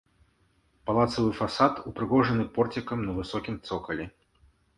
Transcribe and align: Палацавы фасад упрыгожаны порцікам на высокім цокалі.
Палацавы 0.89 1.31
фасад 1.39 1.73
упрыгожаны 1.91 2.43
порцікам 2.57 3.05
на 3.11 3.17
высокім 3.19 3.55
цокалі. 3.71 4.05